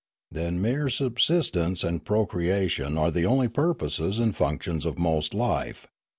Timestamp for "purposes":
3.47-4.17